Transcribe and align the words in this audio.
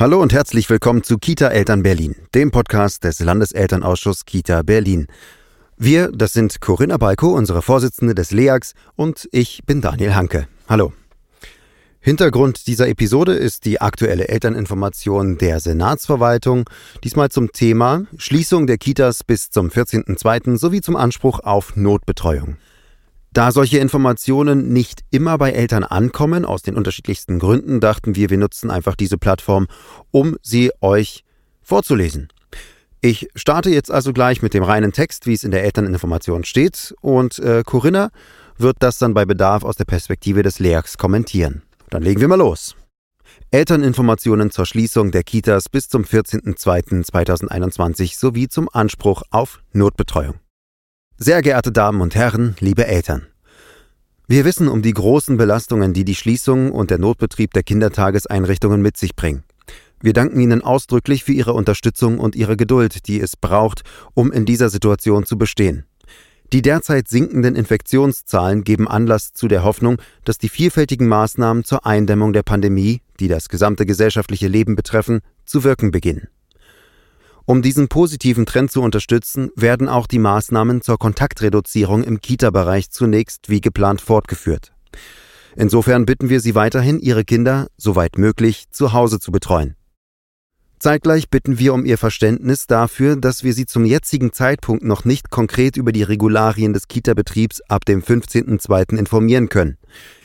Hallo 0.00 0.22
und 0.22 0.32
herzlich 0.32 0.70
willkommen 0.70 1.02
zu 1.02 1.18
Kita 1.18 1.48
Eltern 1.48 1.82
Berlin, 1.82 2.14
dem 2.32 2.52
Podcast 2.52 3.02
des 3.02 3.18
Landeselternausschusses 3.18 4.26
Kita 4.26 4.62
Berlin. 4.62 5.08
Wir, 5.76 6.12
das 6.12 6.32
sind 6.32 6.60
Corinna 6.60 6.98
Balko, 6.98 7.32
unsere 7.32 7.62
Vorsitzende 7.62 8.14
des 8.14 8.30
LEAX, 8.30 8.74
und 8.94 9.28
ich 9.32 9.64
bin 9.66 9.80
Daniel 9.80 10.14
Hanke. 10.14 10.46
Hallo. 10.68 10.92
Hintergrund 11.98 12.68
dieser 12.68 12.86
Episode 12.86 13.32
ist 13.32 13.64
die 13.64 13.80
aktuelle 13.80 14.28
Elterninformation 14.28 15.36
der 15.36 15.58
Senatsverwaltung, 15.58 16.70
diesmal 17.02 17.30
zum 17.30 17.50
Thema 17.50 18.04
Schließung 18.18 18.68
der 18.68 18.78
Kitas 18.78 19.24
bis 19.24 19.50
zum 19.50 19.68
14.02. 19.68 20.58
sowie 20.58 20.80
zum 20.80 20.94
Anspruch 20.94 21.40
auf 21.40 21.74
Notbetreuung. 21.74 22.56
Da 23.38 23.52
solche 23.52 23.78
Informationen 23.78 24.72
nicht 24.72 25.04
immer 25.12 25.38
bei 25.38 25.52
Eltern 25.52 25.84
ankommen, 25.84 26.44
aus 26.44 26.62
den 26.62 26.74
unterschiedlichsten 26.74 27.38
Gründen, 27.38 27.78
dachten 27.78 28.16
wir, 28.16 28.30
wir 28.30 28.36
nutzen 28.36 28.68
einfach 28.68 28.96
diese 28.96 29.16
Plattform, 29.16 29.68
um 30.10 30.36
sie 30.42 30.72
euch 30.80 31.22
vorzulesen. 31.62 32.32
Ich 33.00 33.28
starte 33.36 33.70
jetzt 33.70 33.92
also 33.92 34.12
gleich 34.12 34.42
mit 34.42 34.54
dem 34.54 34.64
reinen 34.64 34.90
Text, 34.90 35.28
wie 35.28 35.34
es 35.34 35.44
in 35.44 35.52
der 35.52 35.62
Elterninformation 35.62 36.42
steht, 36.42 36.96
und 37.00 37.38
äh, 37.38 37.62
Corinna 37.64 38.10
wird 38.56 38.78
das 38.80 38.98
dann 38.98 39.14
bei 39.14 39.24
Bedarf 39.24 39.62
aus 39.62 39.76
der 39.76 39.84
Perspektive 39.84 40.42
des 40.42 40.58
Lehrers 40.58 40.98
kommentieren. 40.98 41.62
Dann 41.90 42.02
legen 42.02 42.20
wir 42.20 42.26
mal 42.26 42.34
los. 42.34 42.74
Elterninformationen 43.52 44.50
zur 44.50 44.66
Schließung 44.66 45.12
der 45.12 45.22
Kitas 45.22 45.68
bis 45.68 45.88
zum 45.88 46.02
14.02.2021 46.02 48.18
sowie 48.18 48.48
zum 48.48 48.68
Anspruch 48.72 49.22
auf 49.30 49.62
Notbetreuung. 49.72 50.40
Sehr 51.20 51.42
geehrte 51.42 51.72
Damen 51.72 52.00
und 52.00 52.14
Herren, 52.14 52.54
liebe 52.60 52.86
Eltern. 52.86 53.26
Wir 54.28 54.44
wissen 54.44 54.68
um 54.68 54.82
die 54.82 54.92
großen 54.92 55.36
Belastungen, 55.36 55.92
die 55.92 56.04
die 56.04 56.14
Schließung 56.14 56.70
und 56.70 56.92
der 56.92 56.98
Notbetrieb 56.98 57.52
der 57.54 57.64
Kindertageseinrichtungen 57.64 58.80
mit 58.80 58.96
sich 58.96 59.16
bringen. 59.16 59.42
Wir 60.00 60.12
danken 60.12 60.38
Ihnen 60.38 60.62
ausdrücklich 60.62 61.24
für 61.24 61.32
Ihre 61.32 61.54
Unterstützung 61.54 62.20
und 62.20 62.36
Ihre 62.36 62.56
Geduld, 62.56 63.08
die 63.08 63.20
es 63.20 63.36
braucht, 63.36 63.82
um 64.14 64.30
in 64.30 64.46
dieser 64.46 64.70
Situation 64.70 65.26
zu 65.26 65.36
bestehen. 65.36 65.86
Die 66.52 66.62
derzeit 66.62 67.08
sinkenden 67.08 67.56
Infektionszahlen 67.56 68.62
geben 68.62 68.86
Anlass 68.86 69.32
zu 69.32 69.48
der 69.48 69.64
Hoffnung, 69.64 69.96
dass 70.24 70.38
die 70.38 70.48
vielfältigen 70.48 71.08
Maßnahmen 71.08 71.64
zur 71.64 71.84
Eindämmung 71.84 72.32
der 72.32 72.44
Pandemie, 72.44 73.02
die 73.18 73.26
das 73.26 73.48
gesamte 73.48 73.86
gesellschaftliche 73.86 74.46
Leben 74.46 74.76
betreffen, 74.76 75.18
zu 75.44 75.64
wirken 75.64 75.90
beginnen. 75.90 76.28
Um 77.48 77.62
diesen 77.62 77.88
positiven 77.88 78.44
Trend 78.44 78.70
zu 78.70 78.82
unterstützen, 78.82 79.48
werden 79.56 79.88
auch 79.88 80.06
die 80.06 80.18
Maßnahmen 80.18 80.82
zur 80.82 80.98
Kontaktreduzierung 80.98 82.04
im 82.04 82.20
Kita-Bereich 82.20 82.90
zunächst 82.90 83.48
wie 83.48 83.62
geplant 83.62 84.02
fortgeführt. 84.02 84.74
Insofern 85.56 86.04
bitten 86.04 86.28
wir 86.28 86.42
Sie 86.42 86.54
weiterhin, 86.54 87.00
Ihre 87.00 87.24
Kinder, 87.24 87.68
soweit 87.78 88.18
möglich, 88.18 88.66
zu 88.70 88.92
Hause 88.92 89.18
zu 89.18 89.32
betreuen. 89.32 89.77
Zeitgleich 90.78 91.28
bitten 91.28 91.58
wir 91.58 91.74
um 91.74 91.84
Ihr 91.84 91.98
Verständnis 91.98 92.68
dafür, 92.68 93.16
dass 93.16 93.42
wir 93.42 93.52
Sie 93.52 93.66
zum 93.66 93.84
jetzigen 93.84 94.32
Zeitpunkt 94.32 94.84
noch 94.84 95.04
nicht 95.04 95.30
konkret 95.30 95.76
über 95.76 95.90
die 95.90 96.04
Regularien 96.04 96.72
des 96.72 96.86
Kita-Betriebs 96.86 97.60
ab 97.62 97.84
dem 97.84 98.00
15.02. 98.00 98.96
informieren 98.96 99.48
können. 99.48 99.76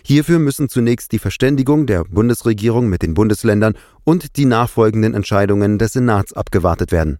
Hierfür 0.03 0.37
müssen 0.37 0.69
zunächst 0.69 1.11
die 1.11 1.19
Verständigung 1.19 1.87
der 1.87 2.03
Bundesregierung 2.03 2.87
mit 2.87 3.01
den 3.01 3.15
Bundesländern 3.15 3.75
und 4.03 4.35
die 4.37 4.45
nachfolgenden 4.45 5.15
Entscheidungen 5.15 5.79
des 5.79 5.93
Senats 5.93 6.33
abgewartet 6.33 6.91
werden. 6.91 7.19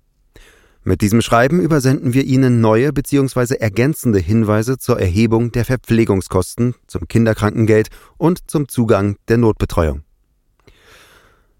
Mit 0.84 1.02
diesem 1.02 1.22
Schreiben 1.22 1.62
übersenden 1.62 2.14
wir 2.14 2.26
Ihnen 2.26 2.62
neue 2.62 2.94
bzw. 2.94 3.56
ergänzende 3.56 4.20
Hinweise 4.20 4.78
zur 4.78 5.00
Erhebung 5.00 5.52
der 5.54 5.66
Verpflegungskosten, 5.66 6.76
zum 6.88 7.08
Kinderkrankengeld 7.08 7.88
und 8.18 8.52
zum 8.52 8.68
Zugang 8.68 9.16
der 9.30 9.38
Notbetreuung. 9.38 10.04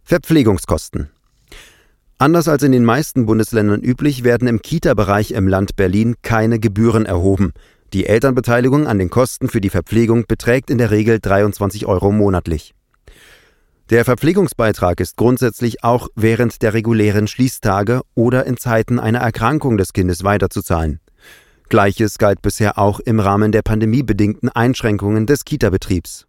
Verpflegungskosten. 0.04 1.10
Anders 2.18 2.48
als 2.48 2.64
in 2.64 2.72
den 2.72 2.86
meisten 2.86 3.26
Bundesländern 3.26 3.82
üblich 3.82 4.24
werden 4.24 4.48
im 4.48 4.62
Kita-Bereich 4.62 5.32
im 5.32 5.48
Land 5.48 5.76
Berlin 5.76 6.16
keine 6.22 6.60
Gebühren 6.60 7.06
erhoben. 7.06 7.54
Die 7.92 8.06
Elternbeteiligung 8.06 8.88
an 8.88 8.98
den 8.98 9.10
Kosten 9.10 9.50
für 9.50 9.62
die 9.62 9.70
Verpflegung 9.70 10.26
beträgt 10.28 10.70
in 10.70 10.78
der 10.78 10.92
Regel 10.92 11.20
23 11.20 11.86
Euro 11.86 12.12
monatlich. 12.12 12.74
Der 13.90 14.06
Verpflegungsbeitrag 14.06 15.00
ist 15.02 15.18
grundsätzlich 15.18 15.84
auch 15.84 16.08
während 16.16 16.62
der 16.62 16.74
regulären 16.74 17.28
Schließtage 17.28 18.02
oder 18.16 18.46
in 18.46 18.58
Zeiten 18.58 18.98
einer 18.98 19.20
Erkrankung 19.20 19.78
des 19.78 19.92
Kindes 19.94 20.24
weiterzuzahlen. 20.24 21.00
Gleiches 21.70 22.18
galt 22.18 22.42
bisher 22.42 22.78
auch 22.78 23.00
im 23.00 23.20
Rahmen 23.20 23.52
der 23.52 23.62
pandemiebedingten 23.62 24.50
Einschränkungen 24.50 25.26
des 25.26 25.44
Kita-Betriebs. 25.44 26.26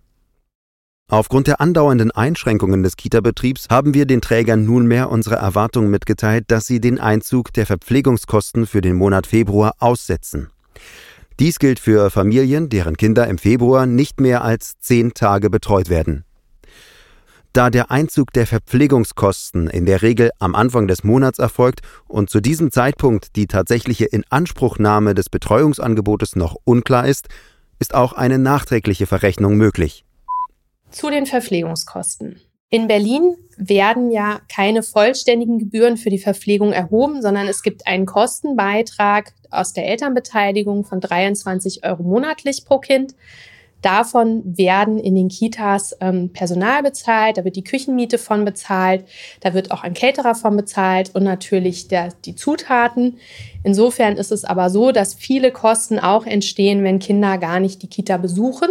Aufgrund 1.09 1.49
der 1.49 1.61
andauernden 1.61 2.11
Einschränkungen 2.13 2.83
des 2.83 2.97
Kita-Betriebs 2.97 3.67
haben 3.69 3.93
wir 3.93 4.07
den 4.07 4.23
Trägern 4.23 4.65
nunmehr 4.65 5.11
unsere 5.11 5.37
Erwartung 5.37 5.91
mitgeteilt, 5.91 6.47
dass 6.49 6.67
sie 6.67 6.81
den 6.81 6.99
Einzug 6.99 7.53
der 7.53 7.67
Verpflegungskosten 7.67 8.67
für 8.67 8.81
den 8.81 8.97
Monat 8.97 9.27
Februar 9.27 9.75
aussetzen. 9.81 10.51
Dies 11.39 11.59
gilt 11.59 11.79
für 11.79 12.11
Familien, 12.11 12.71
deren 12.71 12.97
Kinder 12.97 13.29
im 13.29 13.37
Februar 13.37 13.85
nicht 13.85 14.19
mehr 14.19 14.43
als 14.43 14.79
zehn 14.81 15.13
Tage 15.13 15.51
betreut 15.51 15.91
werden. 15.91 16.25
Da 17.53 17.69
der 17.69 17.91
Einzug 17.91 18.33
der 18.33 18.47
Verpflegungskosten 18.47 19.69
in 19.69 19.85
der 19.85 20.01
Regel 20.01 20.31
am 20.39 20.55
Anfang 20.55 20.89
des 20.89 21.05
Monats 21.05 21.39
erfolgt 21.39 21.83
und 22.09 22.31
zu 22.31 22.41
diesem 22.41 22.73
Zeitpunkt 22.73 23.37
die 23.37 23.47
tatsächliche 23.47 24.07
Inanspruchnahme 24.07 25.15
des 25.15 25.29
Betreuungsangebotes 25.29 26.35
noch 26.35 26.57
unklar 26.65 27.07
ist, 27.07 27.29
ist 27.79 27.95
auch 27.95 28.15
eine 28.15 28.39
nachträgliche 28.39 29.07
Verrechnung 29.07 29.57
möglich. 29.57 30.05
Zu 30.95 31.11
den 31.11 31.27
Verpflegungskosten. 31.27 32.41
In 32.71 32.87
Berlin 32.87 33.35
werden 33.57 34.13
ja 34.13 34.41
keine 34.49 34.85
vollständigen 34.85 35.59
Gebühren 35.59 35.97
für 35.97 36.09
die 36.09 36.19
Verpflegung 36.19 36.73
erhoben, 36.73 37.21
sondern 37.21 37.49
es 37.49 37.63
gibt 37.63 37.89
einen 37.89 38.07
Kostenbeitrag 38.07 39.33
aus 39.51 39.73
der 39.73 39.89
Elternbeteiligung 39.89 40.85
von 40.85 41.01
23 41.01 41.85
Euro 41.85 42.05
monatlich 42.05 42.65
pro 42.65 42.79
Kind. 42.79 43.17
Davon 43.83 44.57
werden 44.57 44.99
in 45.01 45.17
den 45.17 45.29
Kitas 45.29 45.97
ähm, 46.01 46.33
Personal 46.33 46.85
bezahlt, 46.85 47.39
da 47.39 47.45
wird 47.45 47.57
die 47.57 47.65
Küchenmiete 47.65 48.17
von 48.17 48.45
bezahlt, 48.45 49.05
da 49.41 49.53
wird 49.53 49.73
auch 49.73 49.83
ein 49.83 49.95
Caterer 49.95 50.37
von 50.37 50.57
bezahlt 50.57 51.11
und 51.15 51.25
natürlich 51.25 51.89
der, 51.89 52.11
die 52.25 52.37
Zutaten. 52.37 53.19
Insofern 53.65 54.17
ist 54.17 54.31
es 54.31 54.45
aber 54.45 54.71
so, 54.71 54.93
dass 54.93 55.15
viele 55.15 55.51
Kosten 55.51 55.99
auch 55.99 56.25
entstehen, 56.25 56.85
wenn 56.85 57.01
Kinder 57.01 57.37
gar 57.37 57.59
nicht 57.59 57.83
die 57.83 57.89
Kita 57.89 58.17
besuchen. 58.17 58.71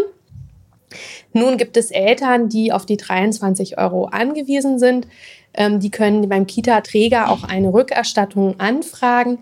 Nun 1.33 1.57
gibt 1.57 1.77
es 1.77 1.91
Eltern, 1.91 2.47
die 2.47 2.71
auf 2.71 2.85
die 2.85 2.97
23 2.97 3.77
Euro 3.77 4.05
angewiesen 4.05 4.79
sind. 4.79 5.07
Ähm, 5.53 5.79
die 5.79 5.91
können 5.91 6.27
beim 6.29 6.47
Kita-Träger 6.47 7.29
auch 7.29 7.43
eine 7.43 7.73
Rückerstattung 7.73 8.59
anfragen. 8.59 9.39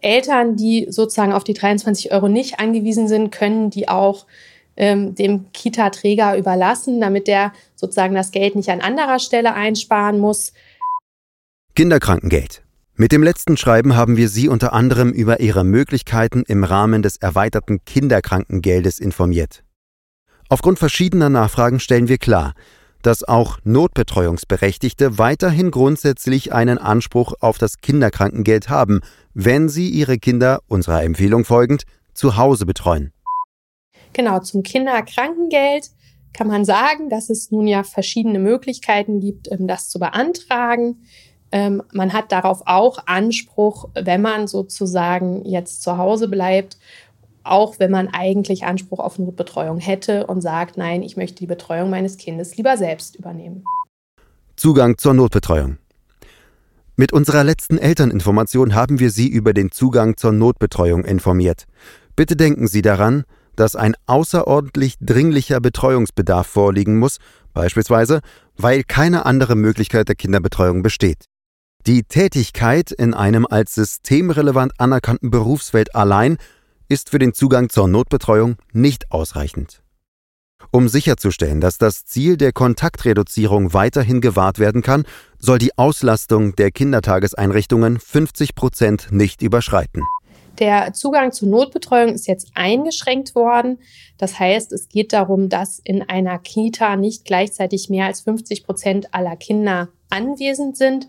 Eltern, 0.00 0.56
die 0.56 0.86
sozusagen 0.88 1.32
auf 1.32 1.44
die 1.44 1.54
23 1.54 2.12
Euro 2.12 2.28
nicht 2.28 2.58
angewiesen 2.58 3.08
sind, 3.08 3.30
können 3.30 3.70
die 3.70 3.88
auch 3.88 4.26
ähm, 4.76 5.14
dem 5.14 5.52
Kita-Träger 5.52 6.36
überlassen, 6.36 7.00
damit 7.00 7.28
der 7.28 7.52
sozusagen 7.74 8.14
das 8.14 8.30
Geld 8.30 8.56
nicht 8.56 8.70
an 8.70 8.80
anderer 8.80 9.18
Stelle 9.18 9.54
einsparen 9.54 10.18
muss. 10.18 10.52
Kinderkrankengeld. 11.74 12.62
Mit 12.94 13.10
dem 13.12 13.22
letzten 13.22 13.56
Schreiben 13.56 13.96
haben 13.96 14.16
wir 14.16 14.28
Sie 14.28 14.48
unter 14.48 14.72
anderem 14.72 15.10
über 15.10 15.40
Ihre 15.40 15.64
Möglichkeiten 15.64 16.44
im 16.46 16.62
Rahmen 16.62 17.02
des 17.02 17.16
erweiterten 17.16 17.84
Kinderkrankengeldes 17.84 18.98
informiert. 18.98 19.64
Aufgrund 20.52 20.78
verschiedener 20.78 21.30
Nachfragen 21.30 21.80
stellen 21.80 22.08
wir 22.08 22.18
klar, 22.18 22.52
dass 23.00 23.24
auch 23.26 23.56
Notbetreuungsberechtigte 23.64 25.16
weiterhin 25.16 25.70
grundsätzlich 25.70 26.52
einen 26.52 26.76
Anspruch 26.76 27.32
auf 27.40 27.56
das 27.56 27.78
Kinderkrankengeld 27.78 28.68
haben, 28.68 29.00
wenn 29.32 29.70
sie 29.70 29.88
ihre 29.88 30.18
Kinder, 30.18 30.60
unserer 30.68 31.04
Empfehlung 31.04 31.46
folgend, 31.46 31.84
zu 32.12 32.36
Hause 32.36 32.66
betreuen. 32.66 33.14
Genau, 34.12 34.40
zum 34.40 34.62
Kinderkrankengeld 34.62 35.88
kann 36.34 36.48
man 36.48 36.66
sagen, 36.66 37.08
dass 37.08 37.30
es 37.30 37.50
nun 37.50 37.66
ja 37.66 37.82
verschiedene 37.82 38.38
Möglichkeiten 38.38 39.20
gibt, 39.20 39.50
ähm, 39.50 39.66
das 39.66 39.88
zu 39.88 39.98
beantragen. 39.98 41.06
Ähm, 41.50 41.82
man 41.94 42.12
hat 42.12 42.30
darauf 42.30 42.60
auch 42.66 42.98
Anspruch, 43.06 43.88
wenn 43.94 44.20
man 44.20 44.46
sozusagen 44.48 45.46
jetzt 45.46 45.80
zu 45.80 45.96
Hause 45.96 46.28
bleibt, 46.28 46.76
auch 47.44 47.78
wenn 47.78 47.90
man 47.90 48.08
eigentlich 48.08 48.64
Anspruch 48.64 48.98
auf 48.98 49.18
Notbetreuung 49.18 49.78
hätte 49.78 50.26
und 50.26 50.40
sagt, 50.40 50.76
nein, 50.76 51.02
ich 51.02 51.16
möchte 51.16 51.36
die 51.36 51.46
Betreuung 51.46 51.90
meines 51.90 52.16
Kindes 52.16 52.56
lieber 52.56 52.76
selbst 52.76 53.16
übernehmen. 53.16 53.64
Zugang 54.56 54.98
zur 54.98 55.14
Notbetreuung. 55.14 55.78
Mit 56.96 57.12
unserer 57.12 57.42
letzten 57.42 57.78
Elterninformation 57.78 58.74
haben 58.74 59.00
wir 59.00 59.10
Sie 59.10 59.28
über 59.28 59.54
den 59.54 59.72
Zugang 59.72 60.16
zur 60.16 60.32
Notbetreuung 60.32 61.04
informiert. 61.04 61.64
Bitte 62.16 62.36
denken 62.36 62.68
Sie 62.68 62.82
daran, 62.82 63.24
dass 63.56 63.76
ein 63.76 63.94
außerordentlich 64.06 64.96
dringlicher 65.00 65.60
Betreuungsbedarf 65.60 66.46
vorliegen 66.46 66.98
muss, 66.98 67.18
beispielsweise 67.54 68.20
weil 68.56 68.82
keine 68.84 69.26
andere 69.26 69.56
Möglichkeit 69.56 70.08
der 70.08 70.14
Kinderbetreuung 70.14 70.82
besteht. 70.82 71.24
Die 71.86 72.04
Tätigkeit 72.04 72.92
in 72.92 73.12
einem 73.12 73.46
als 73.46 73.74
systemrelevant 73.74 74.72
anerkannten 74.78 75.30
Berufsfeld 75.30 75.94
allein 75.94 76.36
ist 76.88 77.10
für 77.10 77.18
den 77.18 77.34
Zugang 77.34 77.68
zur 77.68 77.88
Notbetreuung 77.88 78.56
nicht 78.72 79.10
ausreichend. 79.10 79.82
Um 80.70 80.88
sicherzustellen, 80.88 81.60
dass 81.60 81.78
das 81.78 82.04
Ziel 82.04 82.36
der 82.36 82.52
Kontaktreduzierung 82.52 83.74
weiterhin 83.74 84.20
gewahrt 84.20 84.58
werden 84.58 84.82
kann, 84.82 85.04
soll 85.38 85.58
die 85.58 85.76
Auslastung 85.76 86.56
der 86.56 86.70
Kindertageseinrichtungen 86.70 87.98
50 87.98 88.54
Prozent 88.54 89.08
nicht 89.10 89.42
überschreiten. 89.42 90.02
Der 90.58 90.92
Zugang 90.92 91.32
zur 91.32 91.48
Notbetreuung 91.48 92.14
ist 92.14 92.26
jetzt 92.26 92.52
eingeschränkt 92.54 93.34
worden. 93.34 93.78
Das 94.18 94.38
heißt, 94.38 94.72
es 94.72 94.88
geht 94.88 95.12
darum, 95.12 95.48
dass 95.48 95.78
in 95.78 96.02
einer 96.02 96.38
Kita 96.38 96.96
nicht 96.96 97.24
gleichzeitig 97.24 97.88
mehr 97.88 98.06
als 98.06 98.20
50 98.20 98.64
Prozent 98.64 99.14
aller 99.14 99.36
Kinder 99.36 99.88
anwesend 100.10 100.76
sind. 100.76 101.08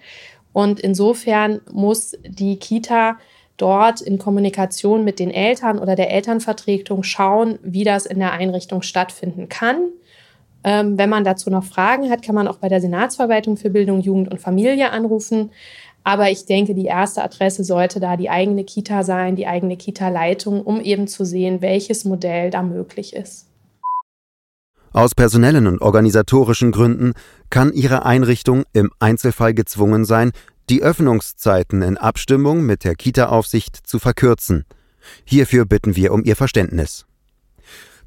Und 0.54 0.80
insofern 0.80 1.62
muss 1.72 2.16
die 2.25 2.58
Kita 2.58 3.18
dort 3.63 4.01
in 4.01 4.18
Kommunikation 4.18 5.06
mit 5.06 5.19
den 5.19 5.31
Eltern 5.31 5.80
oder 5.80 5.95
der 5.95 6.12
Elternvertretung 6.12 7.04
schauen, 7.04 7.60
wie 7.63 7.86
das 7.86 8.06
in 8.06 8.19
der 8.19 8.33
Einrichtung 8.33 8.81
stattfinden 8.81 9.48
kann. 9.48 9.88
Ähm, 10.65 10.98
wenn 10.98 11.10
man 11.10 11.24
dazu 11.24 11.50
noch 11.50 11.63
Fragen 11.63 12.10
hat, 12.10 12.21
kann 12.24 12.36
man 12.36 12.50
auch 12.50 12.57
bei 12.57 12.68
der 12.68 12.81
Senatsverwaltung 12.81 13.56
für 13.56 13.69
Bildung, 13.69 14.01
Jugend 14.01 14.30
und 14.30 14.42
Familie 14.42 14.92
anrufen. 14.92 15.51
Aber 16.04 16.30
ich 16.30 16.45
denke, 16.45 16.74
die 16.74 16.86
erste 16.86 17.24
Adresse 17.24 17.63
sollte 17.63 18.01
da 18.01 18.18
die 18.18 18.30
eigene 18.30 18.65
Kita 18.65 19.04
sein, 19.04 19.38
die 19.38 19.48
eigene 19.48 19.77
Kita-Leitung, 19.77 20.62
um 20.62 20.81
eben 20.81 21.07
zu 21.07 21.24
sehen, 21.24 21.62
welches 21.62 22.04
Modell 22.04 22.50
da 22.50 22.62
möglich 22.63 23.15
ist. 23.15 23.48
Aus 24.92 25.15
personellen 25.15 25.68
und 25.68 25.81
organisatorischen 25.81 26.71
Gründen 26.71 27.13
kann 27.50 27.71
Ihre 27.71 28.06
Einrichtung 28.06 28.63
im 28.74 28.92
Einzelfall 29.00 29.54
gezwungen 29.54 30.06
sein, 30.06 30.33
die 30.69 30.81
Öffnungszeiten 30.81 31.81
in 31.81 31.98
Abstimmung 31.98 32.65
mit 32.65 32.83
der 32.83 32.95
Kita-Aufsicht 32.95 33.75
zu 33.86 34.00
verkürzen. 34.00 34.65
Hierfür 35.25 35.65
bitten 35.65 35.95
wir 35.95 36.13
um 36.13 36.24
Ihr 36.24 36.36
Verständnis. 36.36 37.06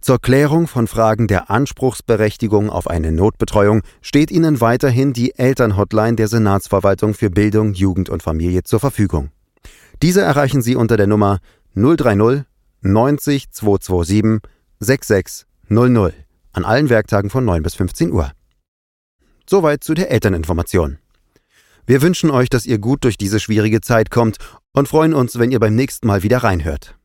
Zur 0.01 0.21
Klärung 0.21 0.67
von 0.69 0.87
Fragen 0.87 1.27
der 1.27 1.51
Anspruchsberechtigung 1.51 2.71
auf 2.71 2.89
eine 2.89 3.13
Notbetreuung 3.13 3.83
steht 4.03 4.31
Ihnen 4.31 4.61
weiterhin 4.61 5.13
die 5.13 5.35
Elternhotline 5.37 6.17
der 6.17 6.29
Senatsverwaltung 6.29 7.15
für 7.15 7.31
Bildung, 7.31 7.73
Jugend 7.73 8.09
und 8.09 8.23
Familie 8.23 8.63
zur 8.63 8.81
Verfügung. 8.81 9.31
Diese 10.03 10.21
erreichen 10.21 10.63
Sie 10.63 10.77
unter 10.77 10.97
der 10.97 11.07
Nummer 11.07 11.41
030 11.75 12.45
90 12.83 13.51
227 13.51 14.51
6600 14.79 16.15
an 16.53 16.65
allen 16.65 16.89
Werktagen 16.89 17.31
von 17.31 17.45
9 17.45 17.63
bis 17.63 17.75
15 17.75 18.13
Uhr. 18.13 18.31
Soweit 19.49 19.83
zu 19.83 19.95
der 19.95 20.11
Elterninformation. 20.11 20.99
Wir 21.87 22.03
wünschen 22.03 22.31
euch, 22.31 22.49
dass 22.49 22.67
ihr 22.67 22.79
gut 22.79 23.05
durch 23.05 23.17
diese 23.17 23.39
schwierige 23.39 23.81
Zeit 23.81 24.11
kommt 24.11 24.39
und 24.73 24.89
freuen 24.89 25.15
uns, 25.15 25.39
wenn 25.39 25.53
ihr 25.53 25.61
beim 25.61 25.77
nächsten 25.77 26.09
Mal 26.09 26.25
wieder 26.25 26.39
reinhört. 26.39 26.97